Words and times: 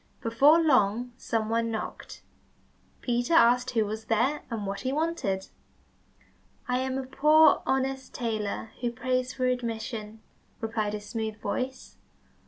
Before 0.19 0.59
long 0.59 1.13
some 1.15 1.47
one 1.47 1.69
knocked. 1.69 2.23
Peter 3.01 3.35
asked 3.35 3.69
who 3.69 3.85
was 3.85 4.05
there, 4.05 4.41
and 4.49 4.65
what 4.65 4.79
he 4.81 4.91
wanted? 4.91 5.49
"I 6.67 6.79
am 6.79 6.97
a 6.97 7.05
poor, 7.05 7.61
honest 7.67 8.11
tailor 8.11 8.71
who 8.81 8.91
prays 8.91 9.35
for 9.35 9.45
admission," 9.45 10.23
replied 10.59 10.95
a 10.95 10.99
smooth 11.01 11.39
voice. 11.39 11.97